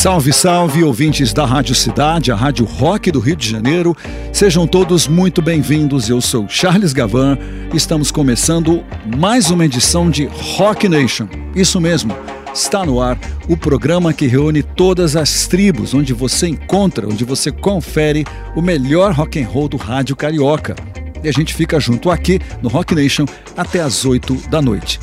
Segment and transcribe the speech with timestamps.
[0.00, 3.94] Salve, salve, ouvintes da Rádio Cidade, a Rádio Rock do Rio de Janeiro.
[4.32, 6.08] Sejam todos muito bem-vindos.
[6.08, 7.36] Eu sou Charles Gavan.
[7.74, 8.82] Estamos começando
[9.18, 10.24] mais uma edição de
[10.56, 11.28] Rock Nation.
[11.54, 12.16] Isso mesmo.
[12.54, 17.52] Está no ar o programa que reúne todas as tribos, onde você encontra, onde você
[17.52, 18.24] confere
[18.56, 20.76] o melhor rock and roll do rádio carioca.
[21.22, 24.98] E a gente fica junto aqui no Rock Nation até às 8 da noite.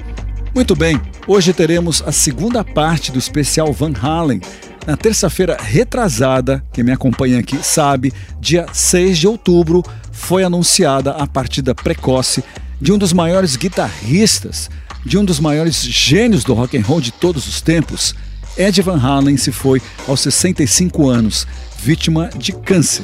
[0.55, 4.41] Muito bem, hoje teremos a segunda parte do especial Van Halen.
[4.88, 11.27] Na terça-feira retrasada, quem me acompanha aqui sabe, dia 6 de outubro foi anunciada a
[11.27, 12.41] partida precoce
[12.80, 14.70] de um dos maiores guitarristas,
[15.05, 18.15] de um dos maiores gênios do rock and roll de todos os tempos.
[18.58, 21.46] Ed Van Halen se foi aos 65 anos,
[21.77, 23.04] vítima de câncer.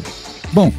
[0.54, 0.72] Bom,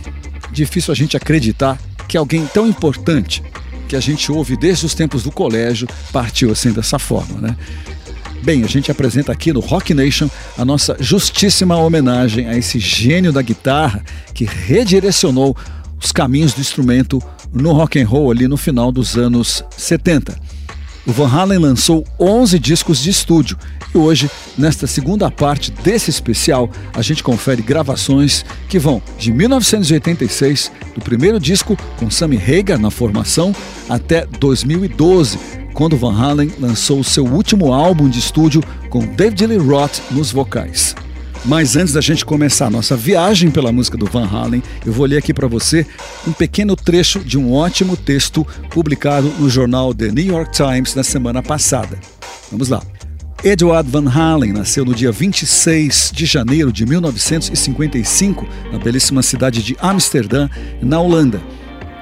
[0.52, 3.42] difícil a gente acreditar que alguém tão importante
[3.86, 7.54] que a gente ouve desde os tempos do colégio partiu assim dessa forma, né?
[8.44, 10.28] Bem, a gente apresenta aqui no Rock Nation
[10.58, 15.56] a nossa justíssima homenagem a esse gênio da guitarra que redirecionou
[15.98, 17.22] os caminhos do instrumento
[17.54, 20.38] no rock and roll ali no final dos anos 70.
[21.06, 23.56] O Van Halen lançou 11 discos de estúdio
[23.94, 30.70] e hoje, nesta segunda parte desse especial, a gente confere gravações que vão de 1986,
[30.94, 33.54] do primeiro disco com Sammy Hagar na formação,
[33.88, 39.98] até 2012, quando Van Halen lançou seu último álbum de estúdio com David Lee Roth
[40.12, 40.94] nos vocais.
[41.44, 45.04] Mas antes da gente começar a nossa viagem pela música do Van Halen, eu vou
[45.04, 45.86] ler aqui para você
[46.26, 51.02] um pequeno trecho de um ótimo texto publicado no jornal The New York Times na
[51.02, 51.98] semana passada.
[52.50, 52.82] Vamos lá.
[53.42, 59.76] Edward Van Halen nasceu no dia 26 de janeiro de 1955 na belíssima cidade de
[59.80, 60.48] Amsterdã,
[60.80, 61.42] na Holanda.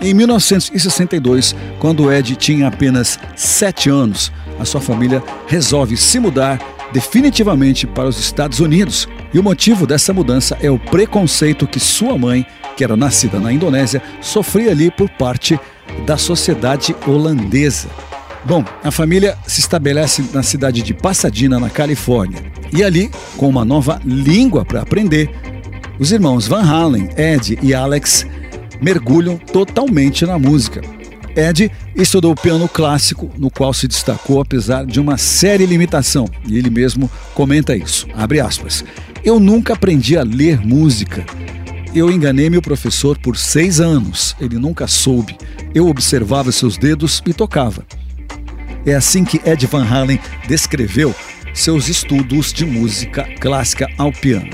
[0.02, 6.58] Em 1962, quando Ed tinha apenas 7 anos, a sua família resolve se mudar
[6.92, 9.08] definitivamente para os Estados Unidos.
[9.32, 12.44] E o motivo dessa mudança é o preconceito que sua mãe,
[12.76, 15.58] que era nascida na Indonésia, sofria ali por parte
[16.04, 17.88] da sociedade holandesa.
[18.44, 22.42] Bom, a família se estabelece na cidade de Pasadena, na Califórnia.
[22.72, 25.30] E ali, com uma nova língua para aprender,
[25.96, 28.26] os irmãos Van Halen, Ed e Alex
[28.82, 30.82] mergulham totalmente na música.
[31.34, 36.68] Ed estudou piano clássico, no qual se destacou apesar de uma séria limitação, e ele
[36.68, 38.06] mesmo comenta isso.
[38.44, 38.84] Aspas.
[39.24, 41.24] Eu nunca aprendi a ler música.
[41.94, 44.34] Eu enganei meu professor por seis anos.
[44.40, 45.36] Ele nunca soube.
[45.74, 47.86] Eu observava seus dedos e tocava.
[48.84, 50.18] É assim que Ed Van Halen
[50.48, 51.14] descreveu
[51.54, 54.50] seus estudos de música clássica ao piano.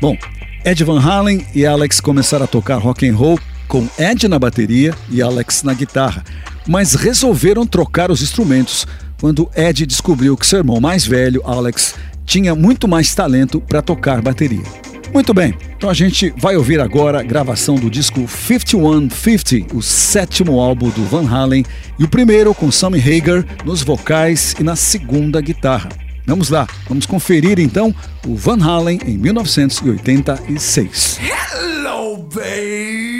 [0.00, 0.16] Bom,
[0.64, 4.94] Ed Van Halen e Alex começaram a tocar rock and roll com Ed na bateria
[5.10, 6.24] e Alex na guitarra,
[6.66, 8.86] mas resolveram trocar os instrumentos
[9.20, 11.94] quando Ed descobriu que seu irmão mais velho, Alex,
[12.24, 14.64] tinha muito mais talento para tocar bateria.
[15.12, 20.60] Muito bem, então a gente vai ouvir agora a gravação do disco 5150, o sétimo
[20.60, 21.64] álbum do Van Halen,
[21.98, 25.90] e o primeiro com Sammy Hagar nos vocais e na segunda guitarra.
[26.26, 27.94] Vamos lá, vamos conferir então
[28.26, 31.20] o Van Halen em 1986.
[31.20, 33.13] Hello, baby!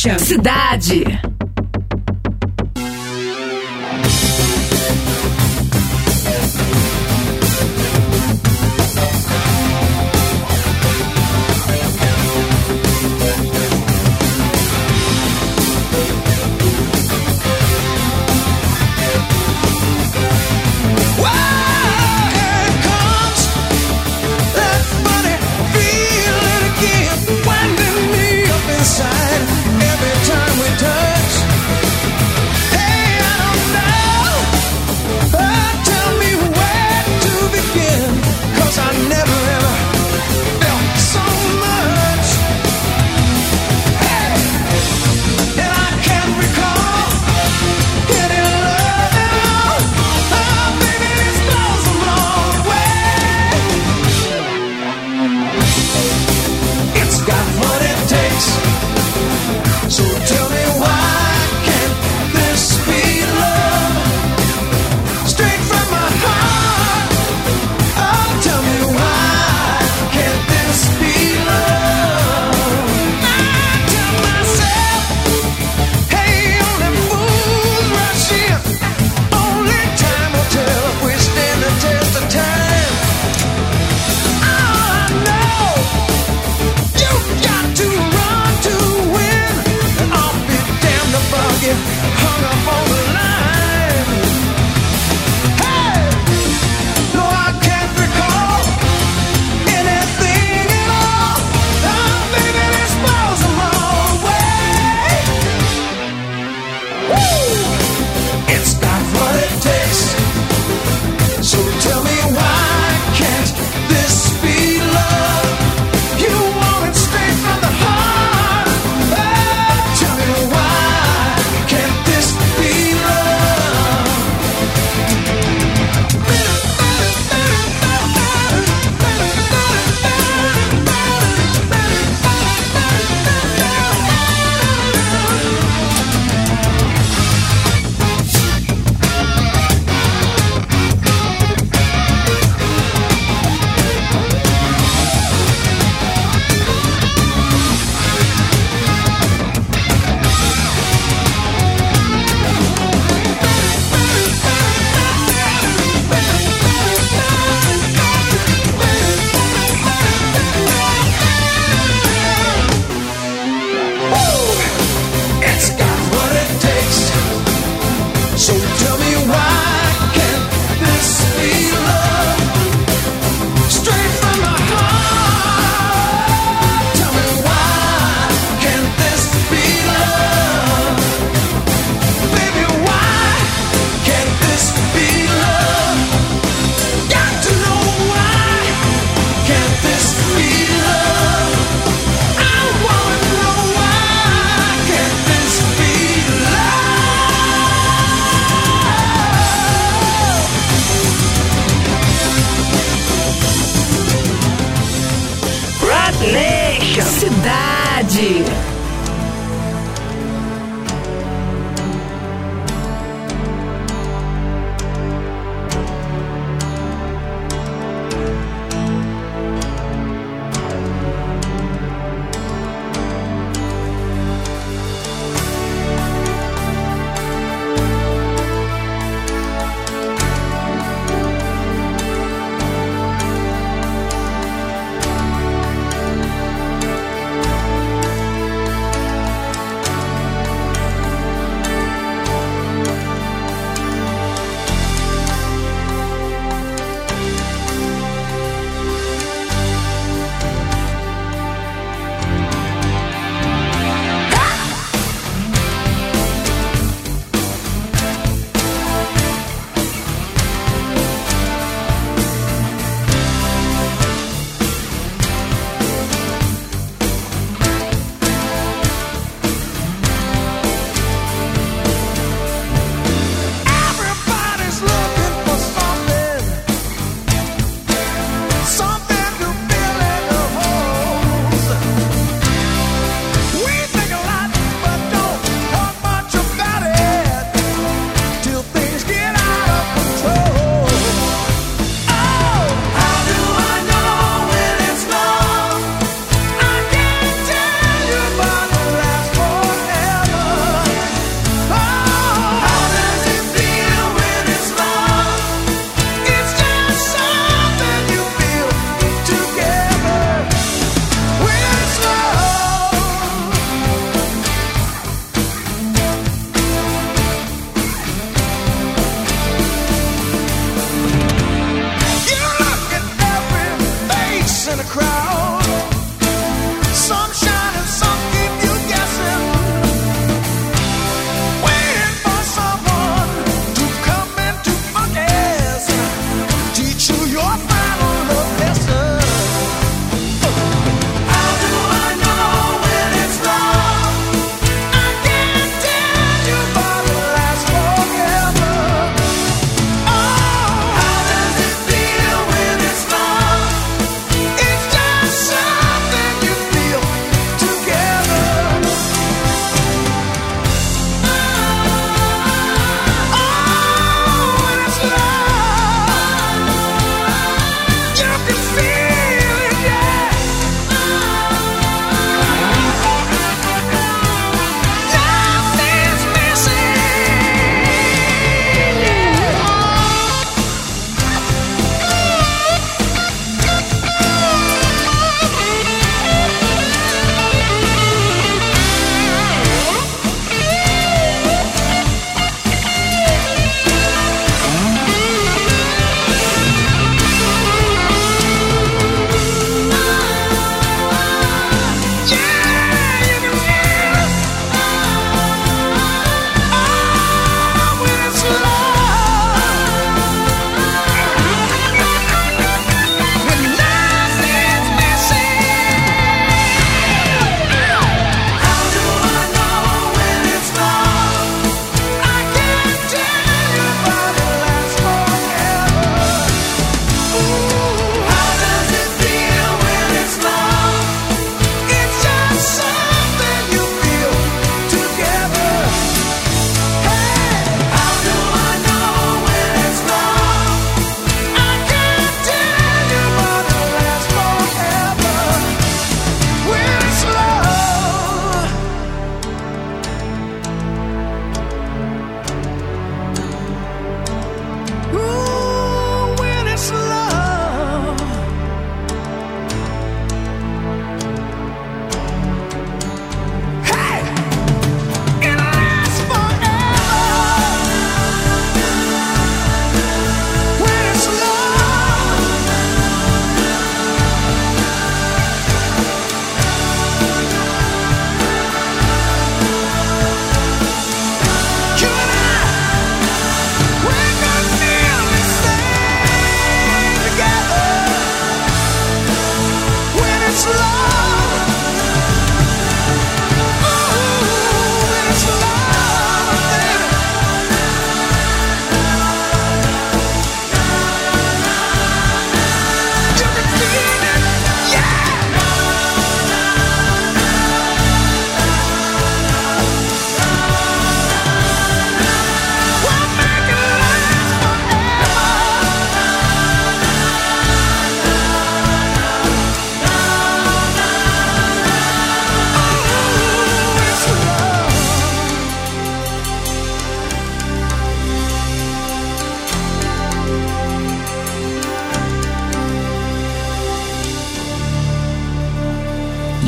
[0.00, 1.19] Cidade.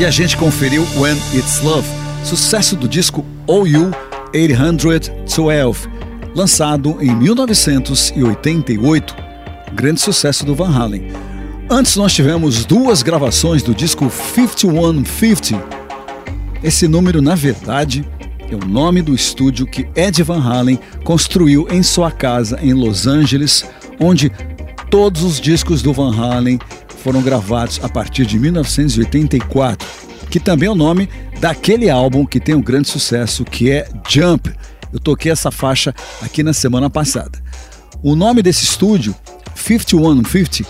[0.03, 1.89] E a gente conferiu When It's Love,
[2.25, 3.93] sucesso do disco OU
[4.35, 5.89] 812,
[6.35, 9.15] lançado em 1988,
[9.73, 11.07] grande sucesso do Van Halen.
[11.71, 15.65] Antes nós tivemos duas gravações do disco 5150.
[16.65, 18.05] Esse número, na verdade,
[18.51, 23.07] é o nome do estúdio que Ed Van Halen construiu em sua casa em Los
[23.07, 23.65] Angeles,
[24.01, 24.33] onde
[24.91, 26.59] todos os discos do Van Halen
[27.03, 29.87] foram gravados a partir de 1984,
[30.31, 31.09] que também é o nome
[31.41, 34.53] daquele álbum que tem um grande sucesso, que é Jump.
[34.93, 37.43] Eu toquei essa faixa aqui na semana passada.
[38.03, 39.15] O nome desse estúdio,
[39.55, 40.65] 5150,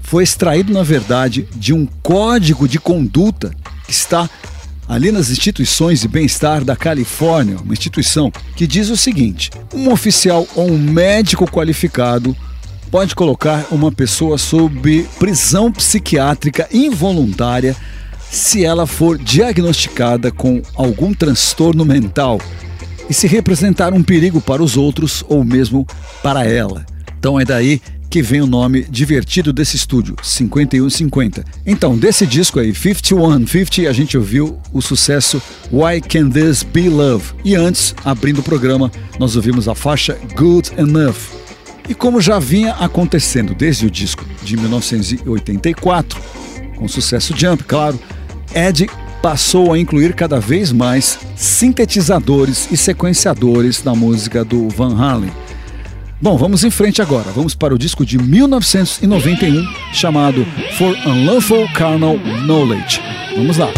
[0.00, 3.50] foi extraído, na verdade, de um código de conduta
[3.84, 4.30] que está
[4.88, 10.46] ali nas instituições de bem-estar da Califórnia, uma instituição que diz o seguinte: um oficial
[10.54, 12.36] ou um médico qualificado
[12.90, 17.76] pode colocar uma pessoa sob prisão psiquiátrica involuntária
[18.30, 22.40] se ela for diagnosticada com algum transtorno mental
[23.08, 25.86] e se representar um perigo para os outros ou mesmo
[26.22, 26.84] para ela.
[27.18, 31.44] Então é daí que vem o nome divertido desse estúdio, 5150.
[31.66, 37.34] Então, desse disco aí, 5150, a gente ouviu o sucesso Why Can This Be Love?
[37.44, 41.45] E antes, abrindo o programa, nós ouvimos a faixa Good Enough.
[41.88, 46.20] E como já vinha acontecendo desde o disco de 1984,
[46.76, 47.98] com sucesso Jump, claro,
[48.54, 48.88] Ed
[49.22, 55.32] passou a incluir cada vez mais sintetizadores e sequenciadores na música do Van Halen.
[56.20, 57.30] Bom, vamos em frente agora.
[57.34, 60.46] Vamos para o disco de 1991 chamado
[60.78, 63.00] For Unlawful Carnal Knowledge.
[63.36, 63.68] Vamos lá.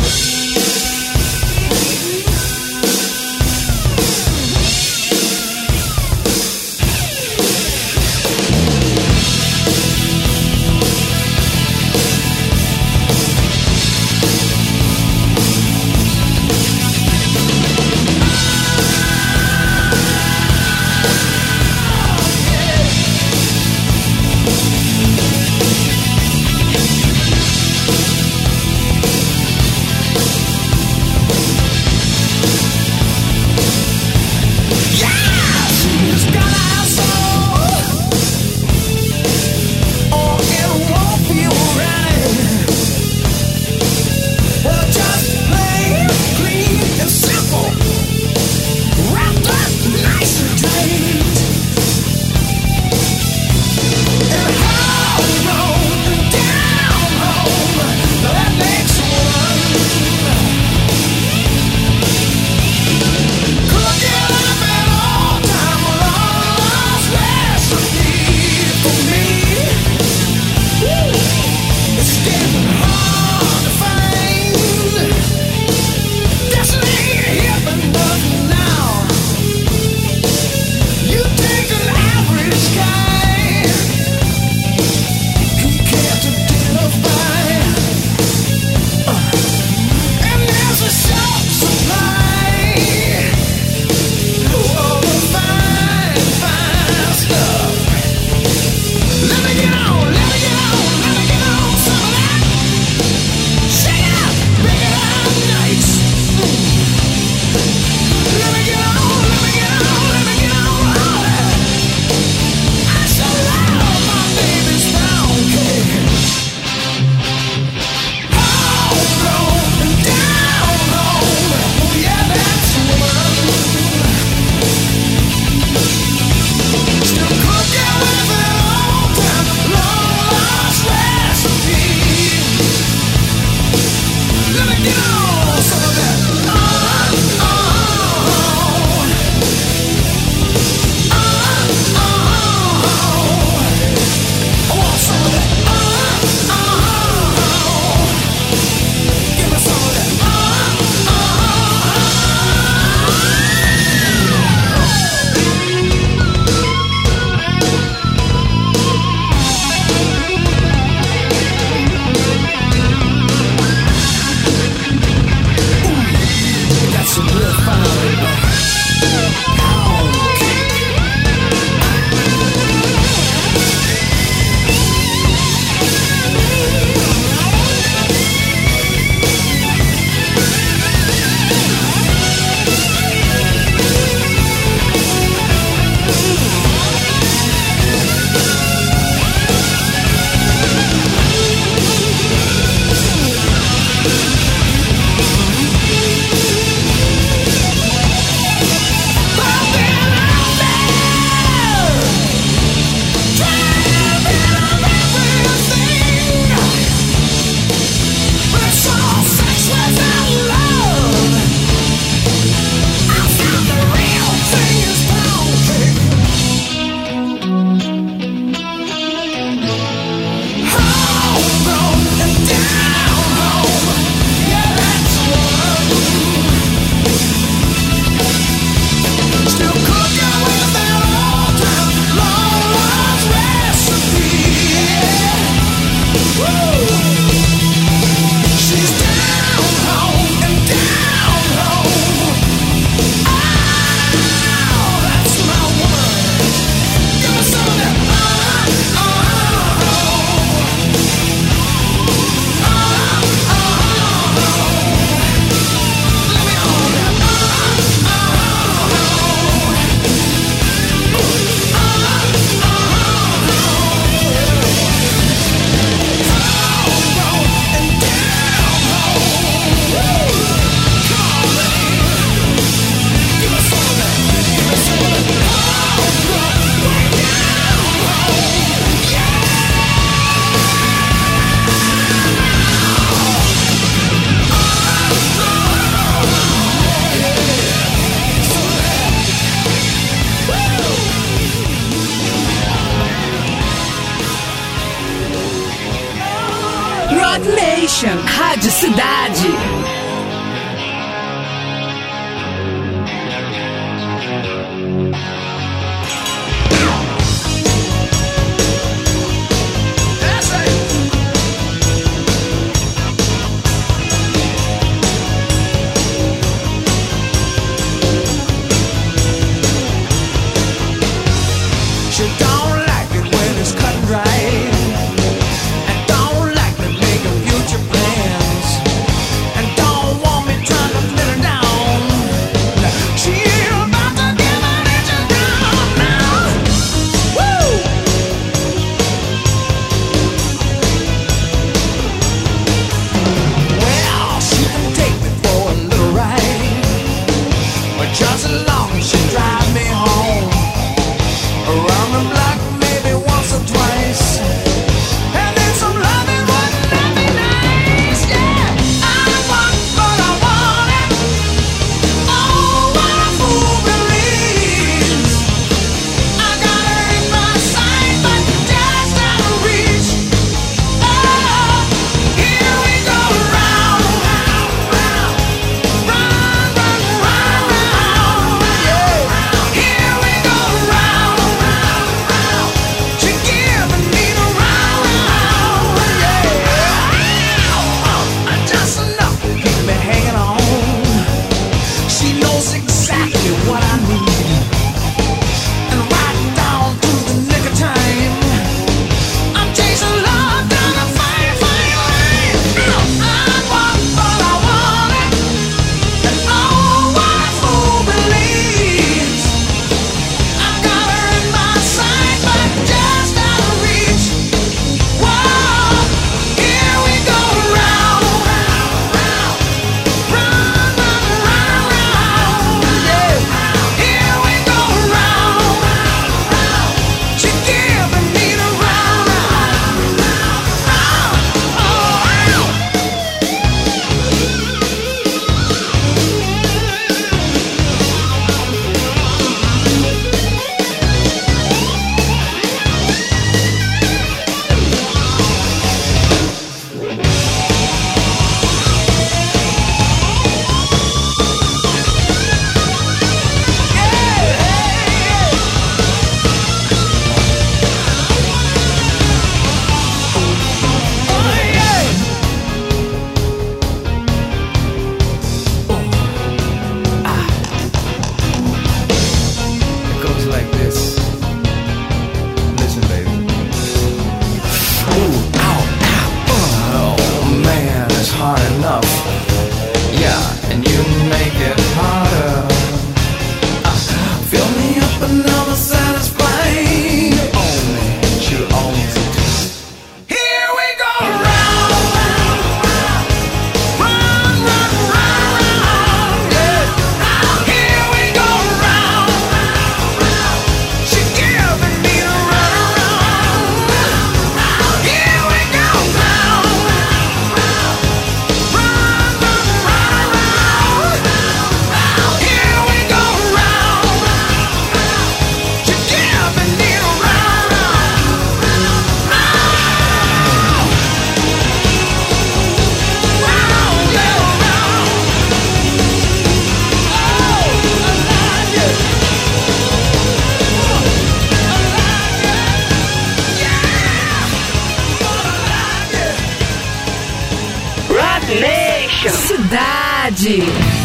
[540.28, 540.97] Cidade.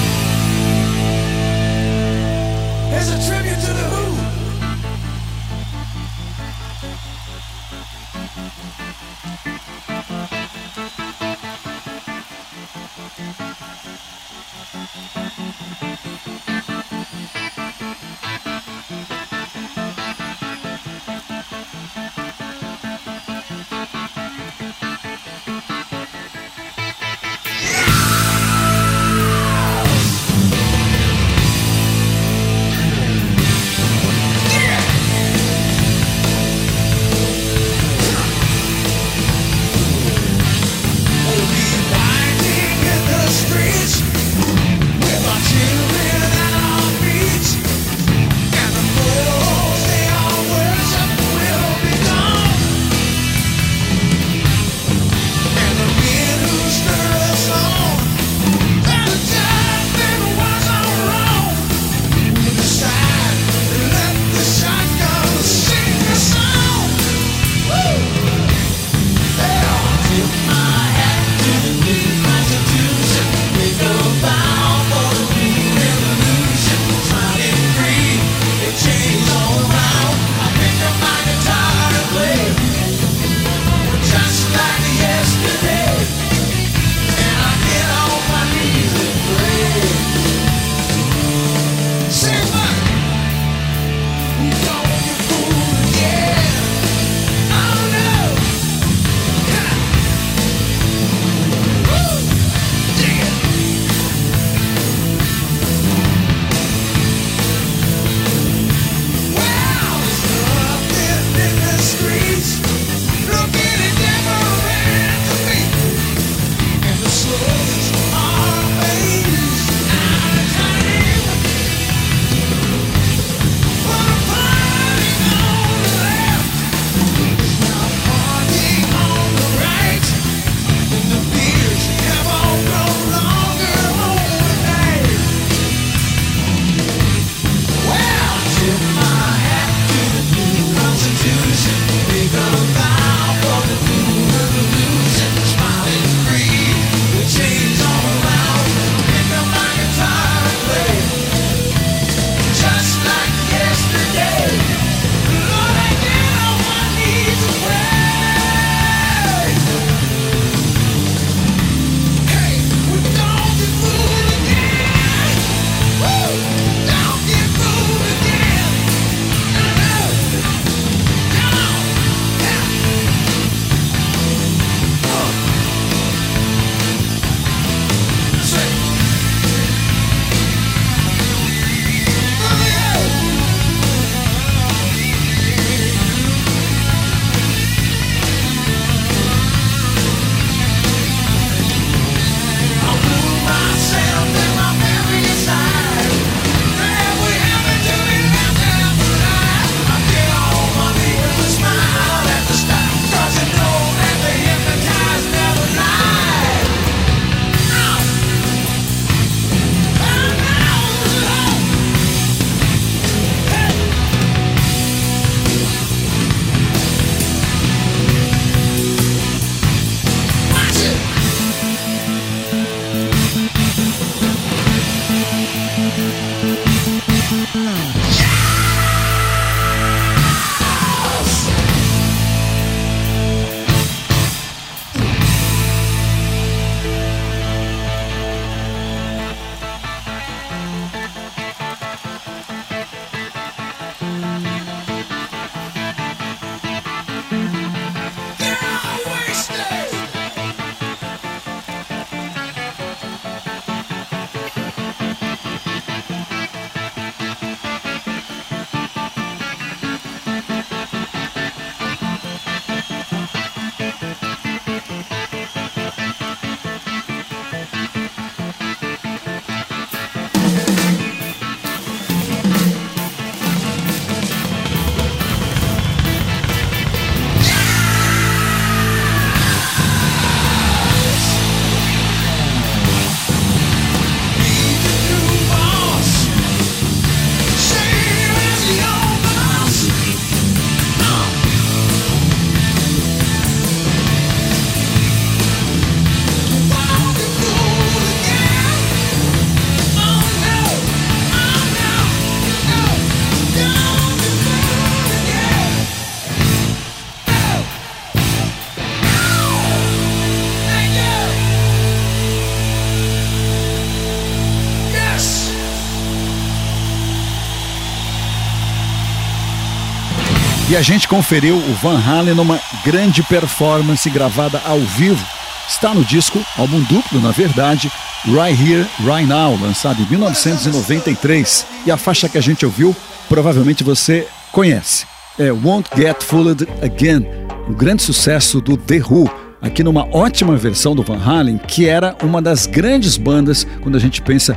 [320.70, 325.24] E a gente conferiu o Van Halen numa grande performance gravada ao vivo.
[325.68, 327.92] Está no disco, álbum duplo na verdade,
[328.26, 331.66] Right Here, Right Now, lançado em 1993.
[331.86, 332.96] E a faixa que a gente ouviu,
[333.28, 335.06] provavelmente você conhece.
[335.38, 337.28] É Won't Get Fooled Again,
[337.68, 339.30] um grande sucesso do The Who,
[339.62, 344.00] aqui numa ótima versão do Van Halen, que era uma das grandes bandas quando a
[344.00, 344.56] gente pensa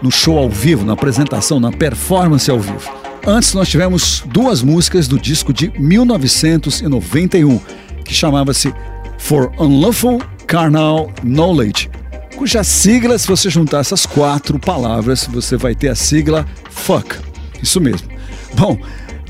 [0.00, 3.01] no show ao vivo, na apresentação, na performance ao vivo.
[3.24, 7.60] Antes nós tivemos duas músicas do disco de 1991,
[8.04, 8.74] que chamava-se
[9.16, 11.88] For Unlawful Carnal Knowledge,
[12.36, 17.16] cuja sigla, se você juntar essas quatro palavras, você vai ter a sigla Fuck.
[17.62, 18.08] Isso mesmo.
[18.54, 18.76] Bom,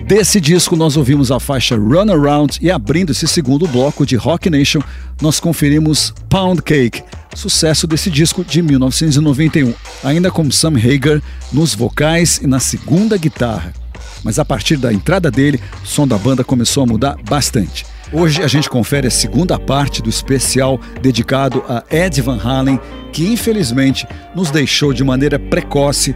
[0.07, 4.49] desse disco nós ouvimos a faixa Run Around e abrindo esse segundo bloco de Rock
[4.49, 4.81] Nation,
[5.21, 11.21] nós conferimos Pound Cake, sucesso desse disco de 1991, ainda com Sam Hagar
[11.53, 13.82] nos vocais e na segunda guitarra
[14.25, 17.85] mas a partir da entrada dele, o som da banda começou a mudar bastante.
[18.13, 22.79] Hoje a gente confere a segunda parte do especial dedicado a Ed Van Halen,
[23.11, 26.15] que infelizmente nos deixou de maneira precoce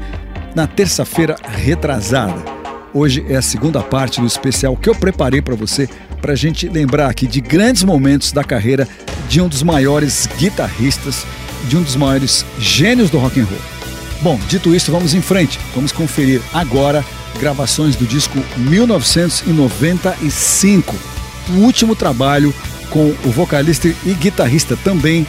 [0.54, 2.42] na terça-feira retrasada.
[2.92, 5.88] Hoje é a segunda parte do especial que eu preparei para você,
[6.20, 8.86] para a gente lembrar aqui de grandes momentos da carreira
[9.28, 11.26] de um dos maiores guitarristas,
[11.68, 13.60] de um dos maiores gênios do rock and roll.
[14.22, 15.58] Bom, dito isso, vamos em frente.
[15.74, 17.04] Vamos conferir agora
[17.36, 20.94] gravações do disco 1995,
[21.50, 22.54] o último trabalho
[22.90, 25.26] com o vocalista e guitarrista também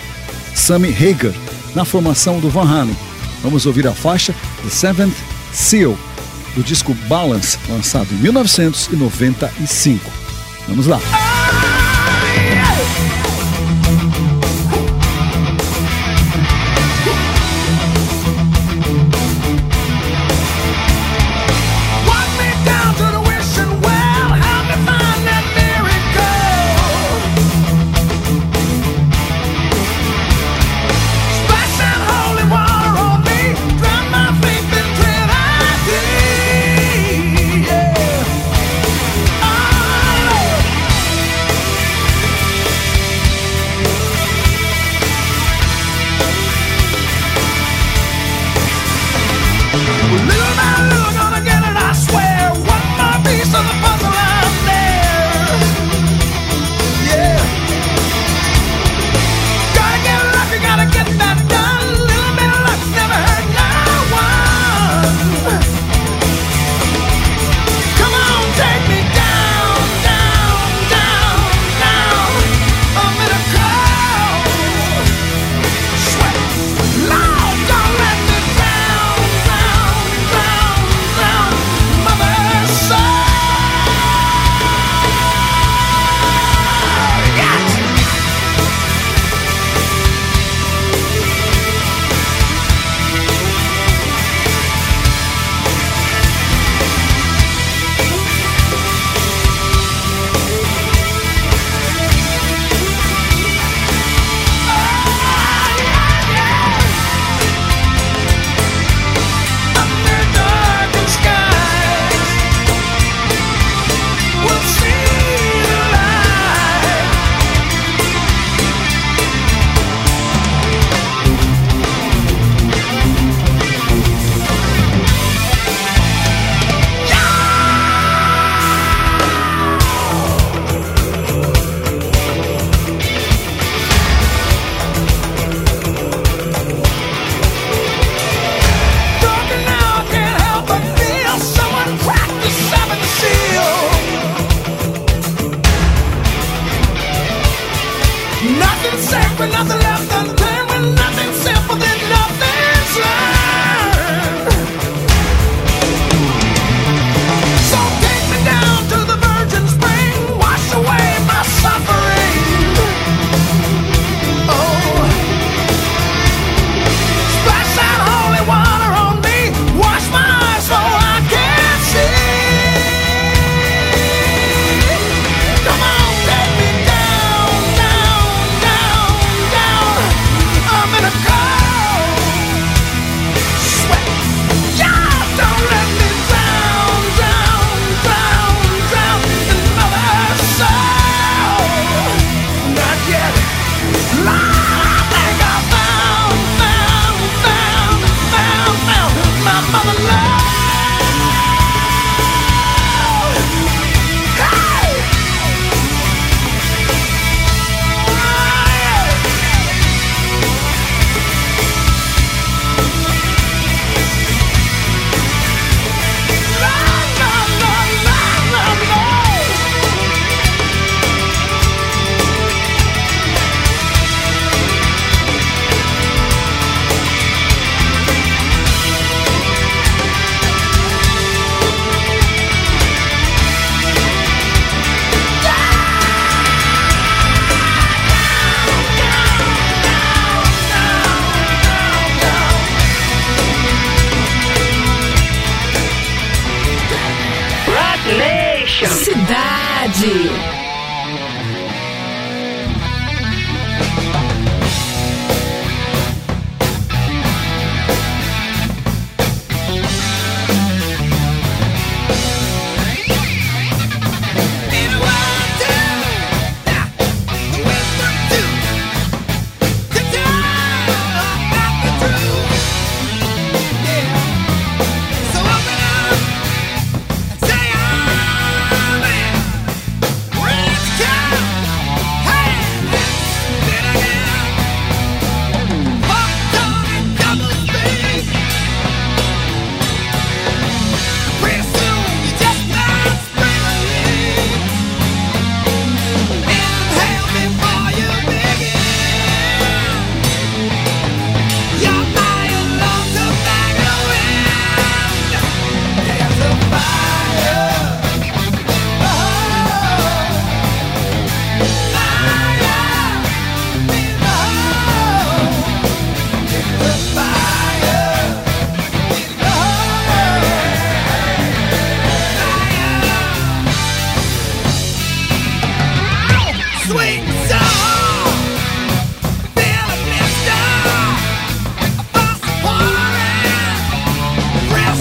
[0.55, 1.33] Sammy Hagar,
[1.75, 2.97] na formação do Van Halen.
[3.43, 4.33] Vamos ouvir a faixa
[4.63, 5.15] The Seventh
[5.53, 5.97] Seal,
[6.55, 10.11] do disco Balance, lançado em 1995.
[10.67, 11.36] Vamos lá!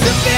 [0.06, 0.35] Fresh and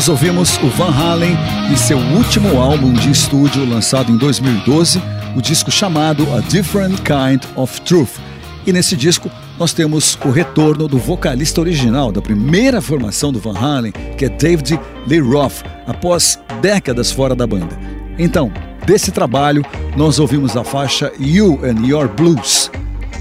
[0.00, 1.36] nós ouvimos o Van Halen
[1.70, 4.98] em seu último álbum de estúdio lançado em 2012,
[5.36, 8.12] o disco chamado A Different Kind of Truth.
[8.66, 13.54] E nesse disco nós temos o retorno do vocalista original da primeira formação do Van
[13.54, 17.78] Halen, que é David Lee Roth, após décadas fora da banda.
[18.18, 18.50] Então,
[18.86, 19.62] desse trabalho
[19.98, 22.70] nós ouvimos a faixa You and Your Blues.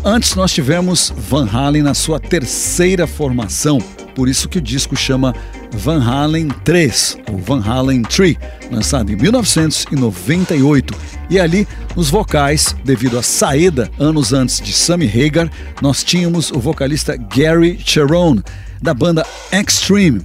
[0.02, 3.80] Antes nós tivemos Van Halen na sua terceira formação,
[4.16, 5.36] por isso que o disco chama
[5.72, 8.36] Van Halen 3, ou Van Halen 3,
[8.72, 10.93] lançado em 1998.
[11.30, 15.49] E ali, nos vocais, devido à saída anos antes de Sammy Hagar,
[15.82, 18.43] nós tínhamos o vocalista Gary Cherone,
[18.82, 20.22] da banda Extreme.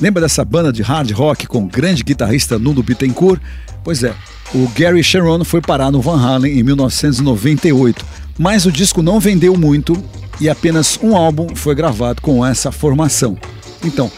[0.00, 3.40] Lembra dessa banda de hard rock com o grande guitarrista Nuno Bittencourt?
[3.84, 4.14] Pois é,
[4.54, 8.04] o Gary Cherone foi parar no Van Halen em 1998,
[8.38, 10.02] mas o disco não vendeu muito
[10.40, 13.36] e apenas um álbum foi gravado com essa formação.
[13.84, 14.10] Então,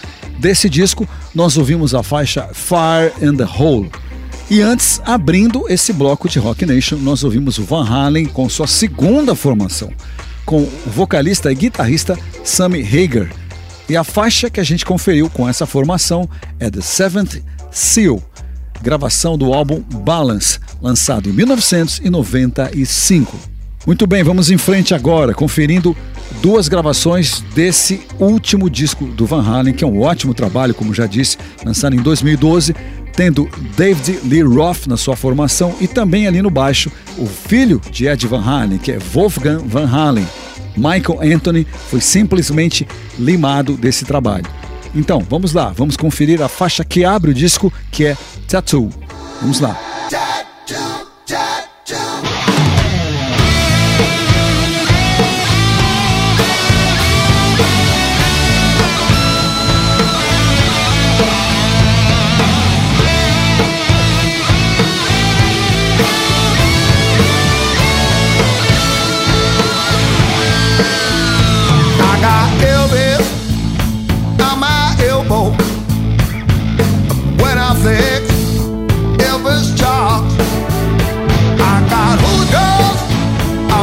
[0.43, 3.88] desse disco, nós ouvimos a faixa Fire in the Hole.
[4.51, 8.66] E antes, abrindo esse bloco de Rock Nation, nós ouvimos o Van Halen com sua
[8.66, 9.93] segunda formação,
[10.45, 13.30] com o vocalista e guitarrista Sammy Hagar.
[13.88, 16.28] E a faixa que a gente conferiu com essa formação
[16.59, 17.40] é The Seventh
[17.70, 18.20] Seal,
[18.82, 23.51] gravação do álbum Balance, lançado em 1995.
[23.85, 25.97] Muito bem, vamos em frente agora, conferindo
[26.41, 31.05] duas gravações desse último disco do Van Halen, que é um ótimo trabalho, como já
[31.05, 32.76] disse, lançado em 2012,
[33.12, 38.07] tendo David Lee Roth na sua formação e também ali no baixo o filho de
[38.07, 40.26] Ed Van Halen, que é Wolfgang Van Halen.
[40.76, 42.87] Michael Anthony foi simplesmente
[43.18, 44.47] limado desse trabalho.
[44.95, 48.16] Então, vamos lá, vamos conferir a faixa que abre o disco, que é
[48.47, 48.91] Tattoo.
[49.41, 49.91] Vamos lá.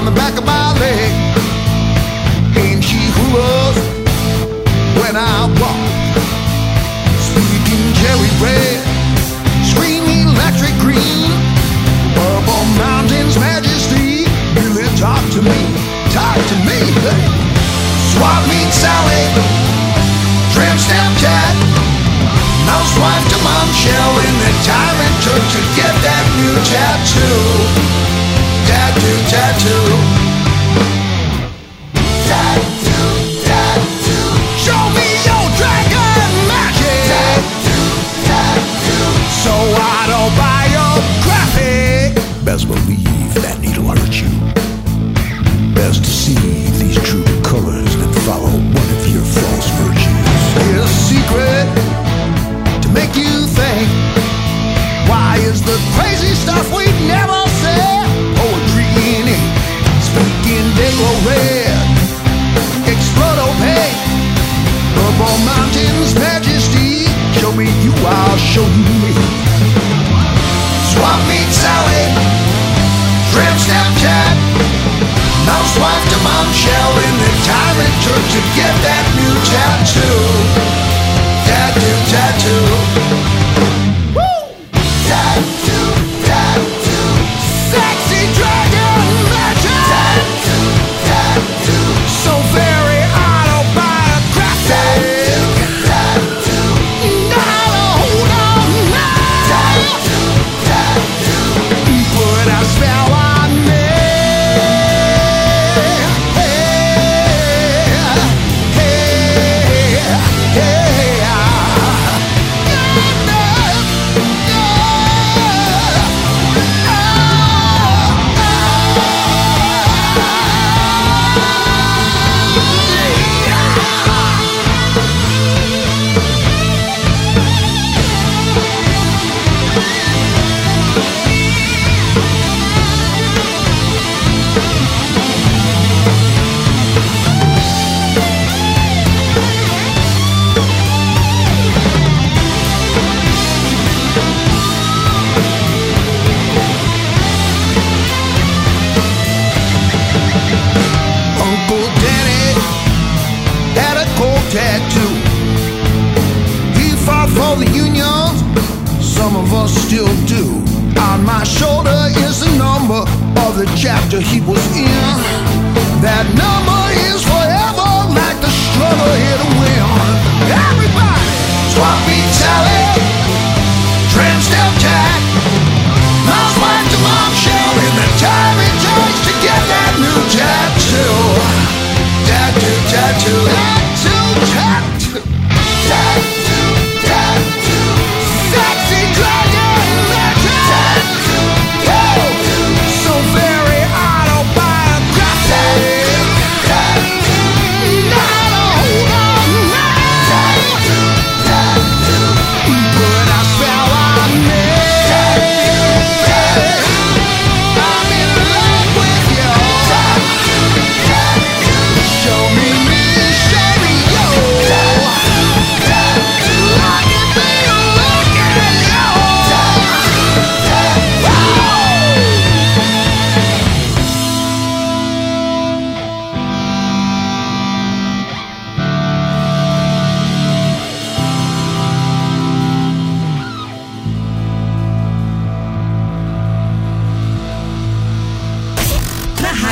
[0.10, 0.59] the back of my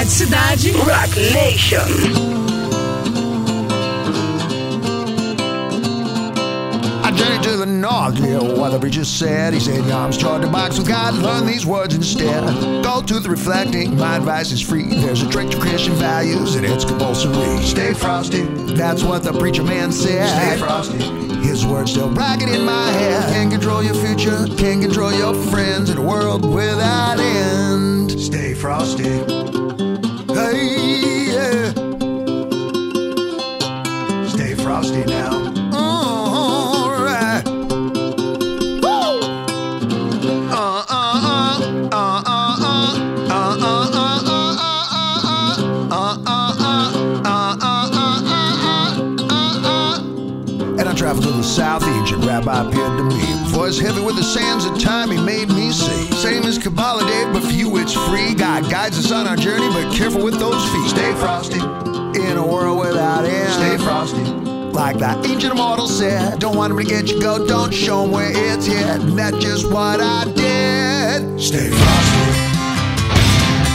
[0.07, 0.73] Rádio Cidade.
[0.87, 2.37] Rock Nation.
[7.15, 9.51] journey to the north, yeah, what the preacher said.
[9.53, 12.43] He said, Your arms joined to box with God, learn these words instead.
[12.83, 14.83] Go to the reflecting, my advice is free.
[14.83, 17.57] There's a trick to Christian values, and it's compulsory.
[17.63, 18.43] Stay frosty,
[18.75, 20.29] that's what the preacher man said.
[20.29, 21.03] Stay frosty.
[21.41, 23.33] His words still ragged in my head.
[23.33, 28.11] Can't control your future, can't control your friends in a world without end.
[28.21, 29.36] Stay frosty.
[53.67, 56.09] Voice heavy with the sands of time, he made me see.
[56.15, 58.33] Same as Kabbalah Day, but for you it's free.
[58.33, 60.87] God guides us on our journey, but careful with those feet.
[60.87, 63.51] Stay frosty in a world without end.
[63.51, 64.23] Stay frosty.
[64.71, 68.11] Like that ancient immortal said, don't want him to get you go, don't show him
[68.11, 68.87] where it's hid.
[69.01, 71.37] And that's just what I did.
[71.41, 72.23] Stay frosty.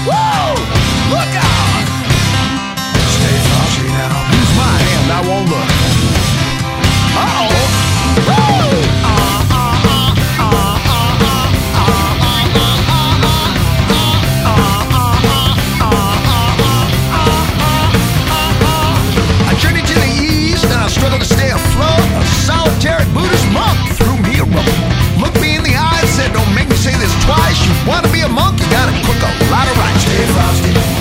[0.08, 0.56] Woo!
[1.12, 1.84] Look out!
[3.12, 4.40] Stay frosty now.
[4.40, 5.81] Use my hand, I won't look.
[22.82, 25.20] Solitary Buddhist monk threw me a rope.
[25.20, 27.58] Looked me in the eye and said, Don't make me say this twice.
[27.64, 30.04] You wanna be a monk, you gotta cook a lot of rice.
[30.34, 30.91] Frosty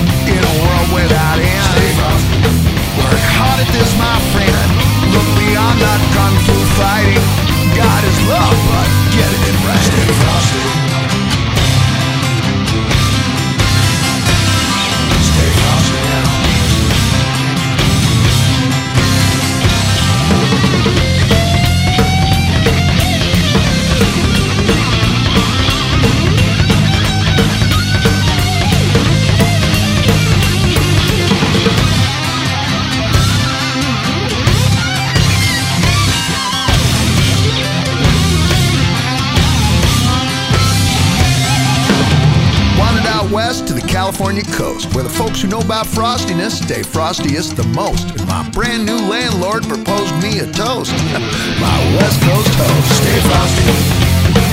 [44.32, 48.08] California coast, where the folks who know about frostiness stay frostiest the most.
[48.16, 50.92] And my brand new landlord proposed me a toast.
[51.60, 52.88] my West Coast toast.
[52.96, 53.76] Stay frosty.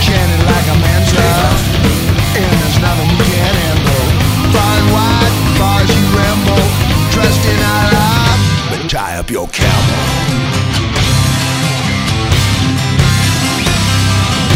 [0.04, 1.32] Chanting like a mantra.
[2.36, 4.04] And there's nothing you can't handle.
[4.52, 6.66] Far and wide, far as you ramble.
[7.16, 8.36] Dressed in Allah,
[8.70, 9.96] but tie up your camel.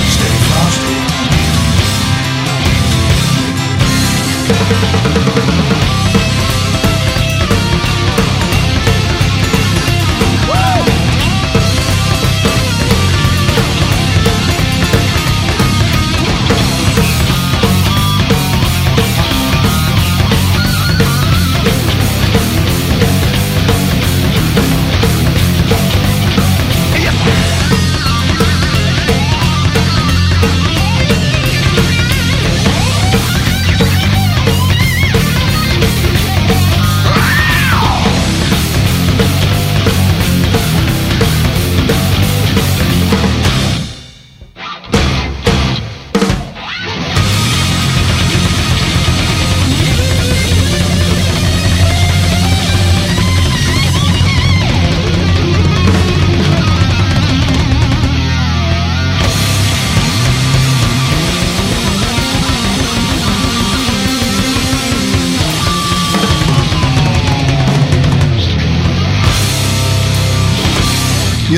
[0.03, 1.12] Stay frosty.
[4.43, 6.12] フフフフ。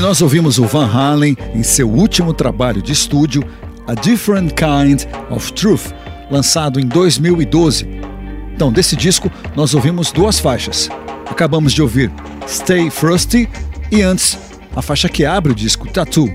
[0.05, 3.43] Nós ouvimos o Van Halen em seu último trabalho de estúdio,
[3.87, 5.95] A Different Kind of Truth,
[6.29, 7.87] lançado em 2012.
[8.53, 10.89] Então, desse disco, nós ouvimos duas faixas.
[11.25, 12.11] Acabamos de ouvir
[12.47, 13.49] Stay Frosty
[13.91, 14.37] e antes
[14.75, 16.31] a faixa que abre o disco, Tattoo.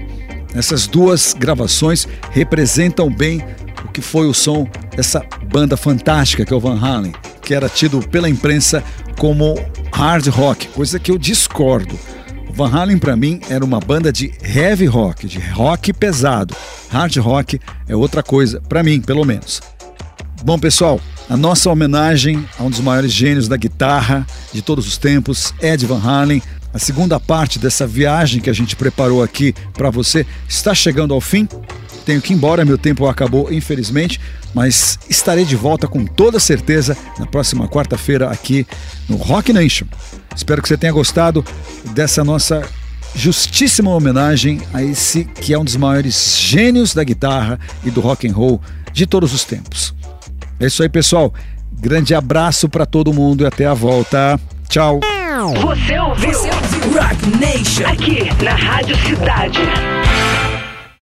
[0.53, 3.41] Essas duas gravações representam bem
[3.85, 7.69] o que foi o som dessa banda fantástica que é o Van Halen, que era
[7.69, 8.83] tido pela imprensa
[9.17, 9.55] como
[9.93, 11.97] hard rock, coisa que eu discordo.
[12.55, 16.55] Van Halen para mim era uma banda de heavy rock, de rock pesado.
[16.89, 19.61] Hard rock é outra coisa, para mim, pelo menos.
[20.43, 24.97] Bom, pessoal, a nossa homenagem a um dos maiores gênios da guitarra de todos os
[24.97, 26.43] tempos, Ed Van Halen.
[26.73, 31.21] A segunda parte dessa viagem que a gente preparou aqui para você está chegando ao
[31.21, 31.49] fim.
[32.07, 34.21] Tenho que ir embora, meu tempo acabou, infelizmente,
[34.55, 38.67] mas estarei de volta com toda certeza na próxima quarta-feira aqui
[39.09, 39.87] no Rock Nation.
[40.35, 41.45] Espero que você tenha gostado
[41.93, 42.63] dessa nossa
[43.15, 48.29] justíssima homenagem a esse que é um dos maiores gênios da guitarra e do rock
[48.29, 48.61] and roll
[48.93, 49.95] de todos os tempos.
[50.59, 51.33] É isso aí, pessoal.
[51.73, 54.39] Grande abraço para todo mundo e até a volta.
[54.69, 55.01] Tchau.
[55.63, 56.33] Você ouviu?
[56.33, 57.87] Você ouviu Rock Nation.
[57.87, 59.59] Aqui na Rádio Cidade.